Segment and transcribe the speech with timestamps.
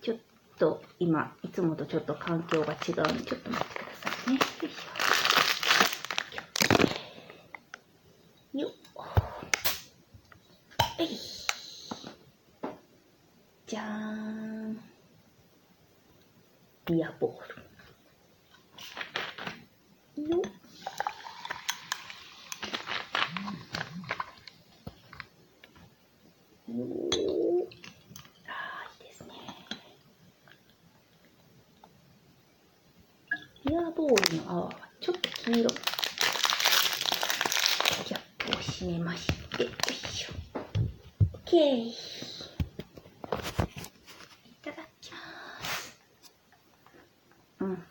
[0.00, 0.16] ちょっ
[0.58, 4.38] と今、いつもとちょっと環境が違うので、ちょっと待ってくださいね。
[4.38, 8.60] よいしょ。
[8.60, 8.72] よっ。
[11.02, 11.08] い。
[13.66, 13.84] じゃー
[14.68, 14.80] ん。
[16.86, 20.30] ビアボール。
[20.30, 20.40] よっ。
[26.68, 26.78] よー
[28.46, 29.32] あーいいですね。
[33.64, 35.70] ビアボーの泡はちょっと黄色。
[38.04, 39.26] キャップを閉めまし
[39.56, 40.32] て、よいしょ。
[41.44, 41.86] OK。
[41.86, 41.94] い
[44.62, 45.18] ただきま
[45.60, 45.98] す。
[47.60, 47.84] うん。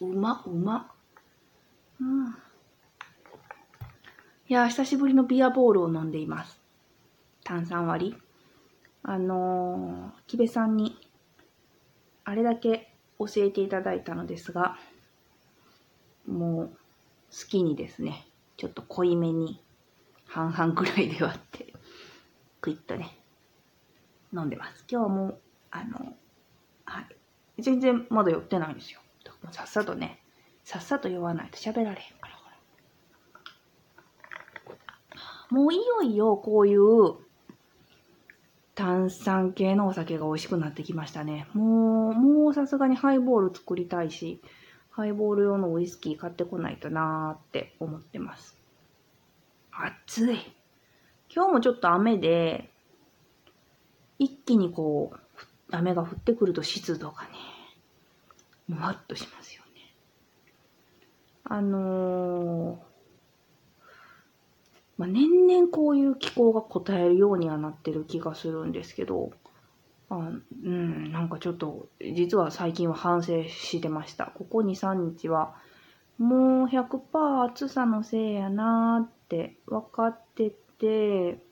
[0.00, 0.92] うま、うま。
[2.00, 2.28] うん。
[4.48, 6.60] いやー、久しぶりのビアボールを飲んでいます。
[7.42, 8.16] 炭酸割り。
[9.02, 10.96] あのー、木部さんに、
[12.24, 14.76] あれだけ教えていただいたのですが、
[16.26, 16.68] もう、
[17.30, 19.60] 好きにですね、ちょっと濃いめに、
[20.26, 21.72] 半々くらいで割って、
[22.60, 23.18] クイッとね、
[24.32, 24.84] 飲んでます。
[24.90, 26.14] 今日はもう、あの、
[26.84, 27.62] はい。
[27.62, 29.00] 全然まだ酔ってないんですよ。
[29.52, 30.20] さっさとね、
[30.64, 32.36] さっさと酔わないと喋られへんから。
[35.50, 37.25] もういよいよこういう
[38.76, 41.48] 炭酸系のお酒が美味しくなってきましたね。
[41.54, 44.42] もう、もうさすがにハイボール作りたいし、
[44.90, 48.54] ハイボール用のウイスキー買ってこないとなーって思ってます。
[49.72, 50.38] 暑い。
[51.34, 52.70] 今日もちょっと雨で、
[54.18, 55.18] 一気にこう、
[55.70, 57.28] 雨が降ってくると湿度がね、
[58.68, 59.94] もわっとしますよね。
[61.44, 62.95] あのー、
[64.98, 69.32] まあ、年々こういう気候が応えるようにはなってる気がするんですけど、
[70.08, 74.26] あうん、なんかちょっと、実は最近は反省してました。
[74.26, 75.54] ここ2、3日は、
[76.18, 81.42] もう100%暑さのせいやなーって分かってて、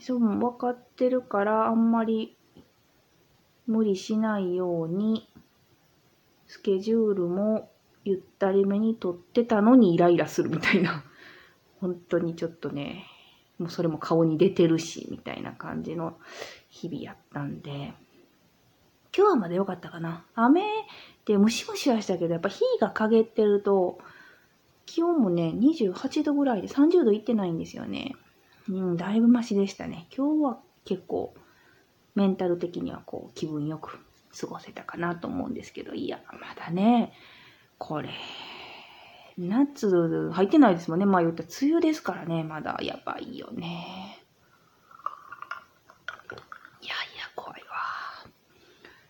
[0.00, 2.36] そう、分かってるからあんまり
[3.66, 5.28] 無理しないように、
[6.46, 7.70] スケジュールも
[8.04, 11.04] ゆったりめに取ってたのにイライラするみたいな。
[11.80, 13.06] 本当にちょっとね、
[13.58, 16.18] もうそれも顔に出てるし、みたいな感じの
[16.68, 17.94] 日々やったんで、
[19.16, 20.26] 今日はまだ良かったかな。
[20.34, 20.62] 雨
[21.24, 23.98] でムシムシはしたけど、やっぱ日が陰ってると、
[24.84, 28.12] 気温もね、28度ぐらいで30度いってないんですよね。
[28.68, 30.06] うん、だいぶマシでしたね。
[30.16, 31.34] 今日は結構、
[32.14, 33.98] メンタル的にはこう、気分よく
[34.38, 37.12] 過ごせたかなと思うんですけど、いや、まだね、
[37.78, 38.10] これ、
[39.38, 41.06] 夏入ってないですもんね。
[41.06, 42.42] まあ言ったら梅雨ですからね。
[42.42, 44.22] まだやばいよね。
[46.80, 47.66] いやいや、怖いわ。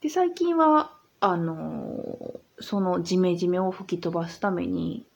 [0.00, 5.06] で、最近は、あのーそのジメジメを吹き飛ばすために、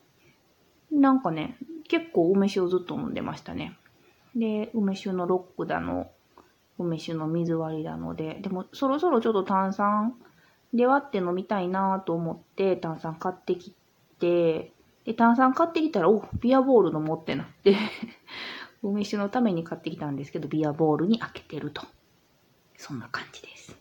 [0.91, 1.57] なんかね、
[1.89, 3.77] 結構梅酒をずっと飲んでましたね。
[4.37, 6.11] で、梅酒のロックだの、
[6.79, 10.15] 梅酒の水割りだので、でもそろそろちょっと炭酸
[10.73, 13.75] で割って飲みたいなと思って炭酸買ってき
[14.19, 14.73] て、
[15.05, 17.77] で、炭酸買ってきたら、お、ビアボール飲もうってなって、
[18.83, 21.83] 梅酒 のために買ってきたんですけど、ビアボールに開けてると。
[22.77, 23.79] そんな感じです。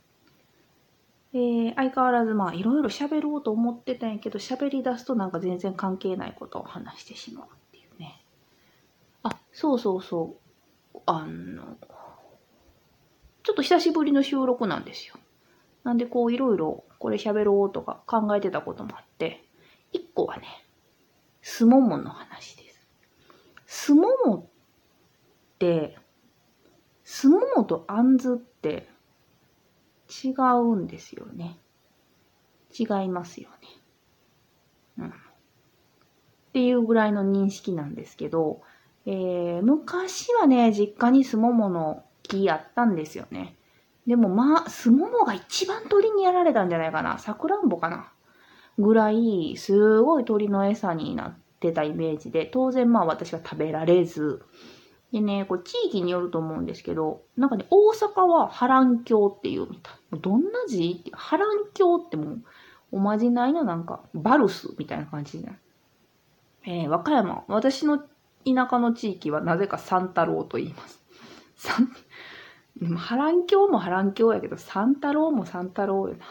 [1.34, 8.22] えー、相変わらずまあ、いろいろ喋ろうと思ってたんやけど、喋り出すとなんか全然関係ないことを話してしまうっていうね。
[9.24, 10.36] あ、そうそうそ
[10.94, 11.00] う。
[11.06, 11.78] あの、
[13.44, 15.16] ちょっと久しぶりの収録なんですよ。
[15.84, 19.44] なんでこういろいろこれ喋ろうとか考えてたこともあって、
[19.94, 20.44] 一個はね、
[21.41, 22.88] すももの話です。
[23.66, 25.97] すももって、
[27.03, 28.88] すももとあんずって
[30.24, 31.57] 違うんですよね。
[32.78, 33.68] 違いますよね。
[35.00, 35.07] うん。
[35.07, 35.12] っ
[36.53, 38.61] ていうぐらいの認識なんですけど、
[39.05, 43.55] えー、昔はね、実家にすももの木あったんですよね。
[44.05, 47.17] でもまあ、すももが一番鳥にやられたんじゃないかな。
[47.20, 48.11] さくらんぼかな。
[48.81, 54.43] ぐらい、すごい鳥の餌になってたイメージで、当然まあ私は食べられず、
[55.11, 60.19] でね、これ地域によると思うんですけど、なんかね、大阪は波乱鏡っていうみたい。
[60.19, 62.43] どんな字って、波乱鏡ってもう、
[62.93, 65.59] おまじないのなんか、バルスみたいな感じじゃない？
[66.83, 68.05] えー、和歌山、私の田
[68.69, 71.03] 舎の地域はなぜか三太郎と言います。
[71.57, 71.89] 三、
[72.79, 76.25] でも波乱鏡も波乱鏡やけど、三太郎も三太郎よな。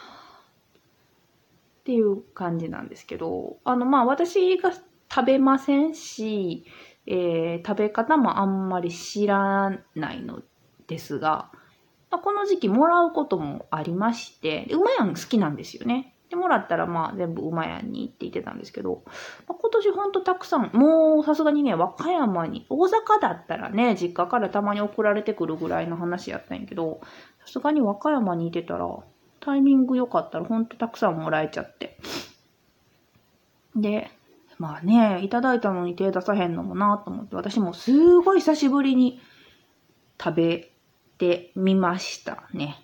[1.81, 6.67] っていう感じなんですけど、あの、まあ、私が食べませんし、
[7.06, 10.43] えー、食べ方もあんまり知らないの
[10.87, 11.50] ですが、
[12.11, 16.15] まあ、この時期もらうこともありまして、馬やん好きなんですよね。
[16.29, 19.03] でもらったらまあ全部馬やんにって言ってたんですけど、
[19.49, 27.00] まあ、今年ほんとたくさん、もうさすがにね、和歌山に、大阪だったらね、実家からたまに送られてくるぐらいの話やったんやけど、
[27.41, 28.87] さすがに和歌山にいてたら、
[29.41, 31.99] タイミング良かったらほんとたくさんもらえちゃって。
[33.75, 34.11] で、
[34.59, 39.21] まあね、いただいたのに手出さへんのもなと思って、私もすごい久しぶりに
[40.23, 40.71] 食べ
[41.17, 42.77] てみましたね。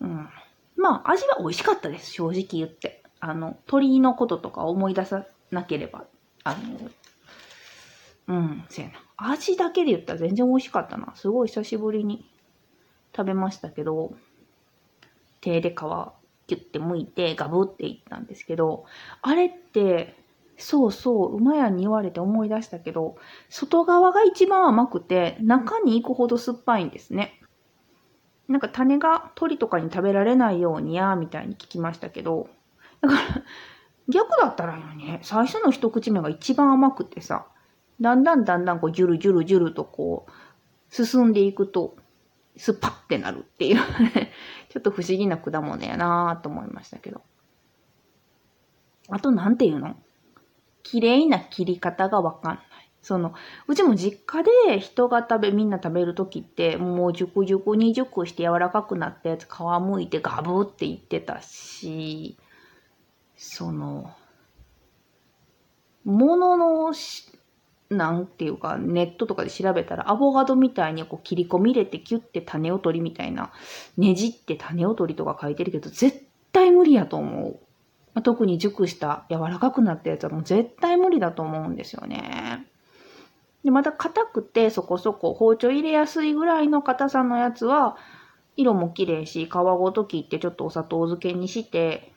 [0.00, 0.28] うん。
[0.76, 3.02] まあ、味は美味しかったです、正直言って。
[3.20, 6.06] あの、鳥のこととか思い出さなければ。
[6.42, 6.90] あの、
[8.26, 8.94] うん、せやな。
[9.16, 11.14] 味だけで言ったら全然美味しかったな。
[11.14, 12.28] すごい久しぶりに
[13.16, 14.12] 食べましたけど、
[15.42, 15.74] 手で皮
[16.46, 18.84] キュッて剥いてガブっていったんですけど、
[19.20, 20.16] あれって、
[20.56, 23.16] そうそう、馬屋に言われて思い出したけど、
[23.50, 27.40] 外側が一番甘くて、中に行くほど酸っぱいんですね。
[28.48, 32.48] なんか種が鳥とかに食べられないようにや、みたいに聞きましたけど、
[33.00, 33.20] だから、
[34.08, 37.46] 逆だったらいいのにね、最初の一口目が一番甘くてさ、
[38.00, 41.96] だんだんだんだんこう、ジュルジュルジュルとこう、進んでいくと、
[42.56, 43.76] スパッてなるっていう、
[44.68, 47.22] ちょっと不思議な果物やなぁと思いましたけど。
[49.08, 49.96] あと、なんていうの？
[50.82, 52.66] 綺麗な切り方がわかんない。
[53.02, 53.34] その、
[53.66, 62.38] うちも実家で人が食べ、みんな食べるときって、もう熟熟に熟して柔らかくなったやつ皮むいてガブって言ってたし、
[63.36, 64.12] その、
[66.04, 66.92] ものの
[67.92, 73.52] なんていうか、ネットとかで調べたら、アボカドみたいにこう切り込み入れてキュッて種を取りみたいな、
[73.96, 77.60] ねじって種を取りとか書いてるけど、絶対無理やと思う。
[78.14, 82.66] まあ、特に熟した柔らかくなったやつはもう絶対無理だと思うんですよね。
[83.64, 87.96] で、また硬くてそこそこ包丁入れやすいぐらいの硬さのやつは、
[88.56, 92.12] 色も綺麗し、皮ごと切ってちょっとお砂糖漬けにして、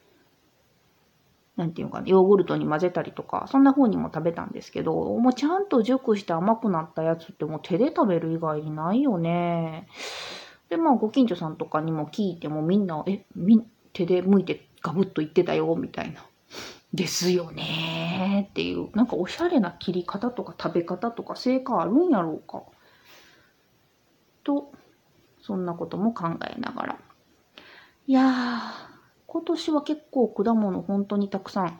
[1.55, 9.87] なんていうかな、ヨーグルトに混ぜたりとか、そんな風にも食べたんですけど、もうちゃんと熟して甘くなったやつってもう手で食べる以外にないよね。
[10.69, 16.25] で、まあ、ご近所さんとかにも聞いてもみんな、え、み、手で剥いてガブッと言ってたよ、みたいな。
[16.93, 22.63] ですよねっていう、なんかおしゃれな切り方とか食べ方とか成果あるんやろうか。
[24.43, 24.71] と、
[25.41, 26.99] そんなことも考えながら。
[28.07, 28.94] いやー、
[29.27, 31.77] 今年は結構果物本当にたくさん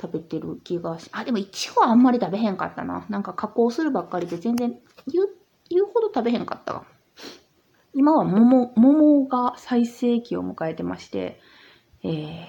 [0.00, 3.06] 食べてる気がし、あ、でもいちごはあんまり食べへんかったな。
[3.08, 5.28] なんか加工するばっかりで全然言う、
[5.70, 6.84] 言うほど食べへんかったわ。
[7.94, 11.40] 今は桃、桃が最盛期を迎えてまして、
[12.02, 12.46] えー、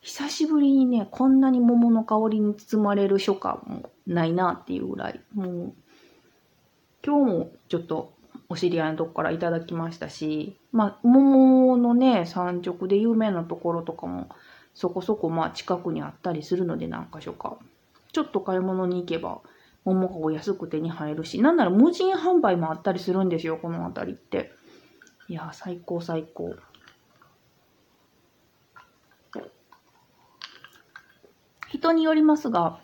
[0.00, 5.74] 久しぶりにね、こんなに桃の香りに包まれる初夏もないなっていうぐらい、もう、
[7.04, 8.14] 今日もちょっと
[8.50, 14.28] お知り合いのとこからいただきましたし、まあ、桃のね、産直で有名なところとかも、
[14.74, 17.58] そこそこまあ近くにあったりするので何か所か。
[18.12, 19.40] ちょっと買い物に行けば、
[19.84, 24.50] 桃がお安く手に入るし、なんなら無人販売もあったりするんですよ、この辺りって。
[25.28, 26.56] いや、最高最高。
[31.68, 32.78] 人によりますが、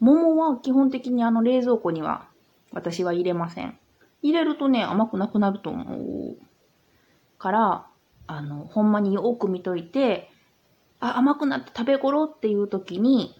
[0.00, 2.26] 桃は基本的にあの冷蔵庫には
[2.72, 3.78] 私は入れません。
[4.22, 6.36] 入れるとね、甘くなくなると思う。
[7.38, 7.86] から、
[8.26, 10.30] あの、ほんまによく見といて、
[11.00, 13.34] あ、甘くなって食べ頃っていう時に、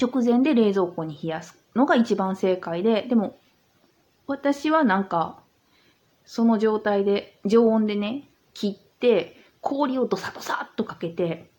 [0.00, 3.36] 直前で冷蔵庫に冷やすのが一番正解で、でも、
[4.26, 5.40] 私はなんか、
[6.24, 11.50] その状態で、常温でね、切って、氷をドサドサっとかけて、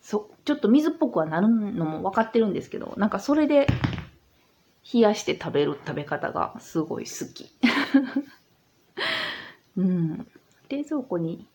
[0.00, 3.66] そ、ちょっと水っぽくはなるのも分かってるんですけど、なんかそれで
[4.92, 7.52] 冷やして食べる食べ方がすごい好き。
[9.76, 10.26] うん。
[10.68, 11.46] 冷蔵庫に、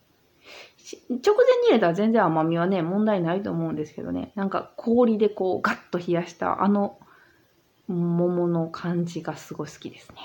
[1.08, 4.32] 直前に入れたら全然甘みはね、問題ないと思うんですけどね。
[4.36, 6.98] なんか氷でこうガッと冷やしたあの
[7.88, 10.16] 桃の感じがすごい好きですね。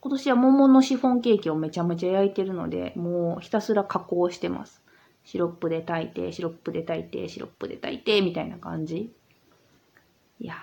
[0.00, 4.80] 今年は桃のシフォンケーキをめちゃめちゃ焼いてるので、もうひたすら加工してます。
[5.24, 9.12] シロップで炊いて、シロップで炊いて、シロップで炊いて、みたいな感じ。
[10.38, 10.56] いやー、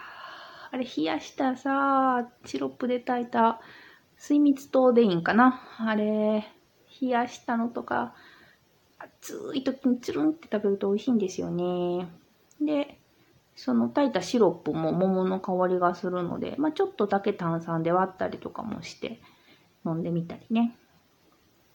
[0.73, 3.61] あれ冷やしたさ、シロップで炊いた
[4.17, 5.61] 水蜜糖でいいんかな？
[5.77, 6.47] あれ、
[6.99, 8.15] 冷やしたのとか、
[8.97, 12.07] 暑い時につるんって食べると美味しいんですよね。
[12.59, 12.97] で、
[13.55, 19.21] その炊いたシロップも桃の香りがするので、まあ、ちょっとだけ炭酸で割ったりとかもして
[19.85, 20.75] 飲んでみたりね。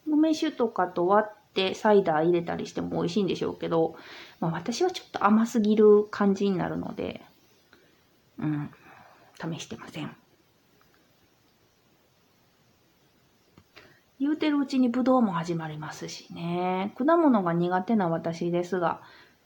[0.08, 3.94] 梅酒とかと割ってサイダー入れたりしても美味しいんでしょうけど、
[4.40, 7.22] まあ私はちょっと甘すぎる感じになるので、
[8.40, 8.70] うん、
[9.40, 10.16] 試してません。
[14.20, 16.92] 言うてるうちにブドウも始まりますしね。
[16.98, 19.00] 果物が苦手な私ですが、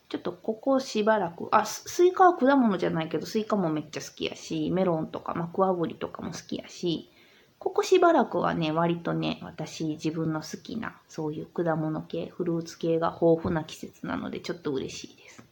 [0.08, 7.10] ちょっとここしばらく、あ、スイカは果物じゃないけど、スイカもめっちゃ好きやし、メロンとかマクワウリとかも好きやし、
[7.58, 15.44] ここしばらくはね、割とね、私自分の好きな、そういう果物系、フルーツ系が豊富な季節なので、ちょっと嬉しいです。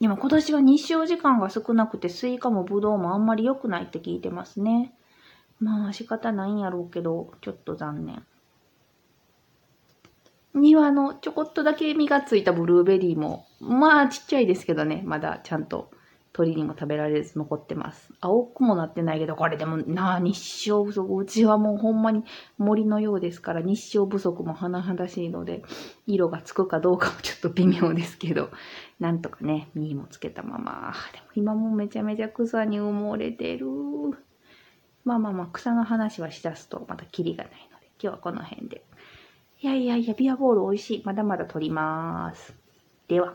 [0.00, 4.94] でも今年は日照時間が少なくて、スイカもブドウもあんまり良くないって聞いてますね。
[5.58, 8.24] まあ仕方ないんやろうけど、ちょっと残念。
[10.54, 15.90] 庭のちょこっとだけ実がついたブルーベリーも、まあちっちゃいですけどね、まだちゃんと
[16.32, 18.10] 鳥にも食べられず残ってます。
[18.20, 21.14] 青くもなってないけど、これでもなあ、日照不足。
[21.16, 22.24] うちはもうほんまに
[22.58, 25.62] 森のようですから、日照不足も甚だしいので、
[26.06, 28.50] 色がつくかどうかもちょっと微妙ですけど、
[29.00, 30.92] なんとかね、実もつけたまま。
[31.12, 33.66] でも今もめちゃめちゃ草に埋もれてる。
[35.04, 38.84] まあまあまあ、草の話はしだすとまたキリがないので、今日はこの辺で。
[39.60, 41.02] いやいやいや、ビアボール美味しい。
[41.04, 42.54] まだまだ取ります。
[43.08, 43.34] では。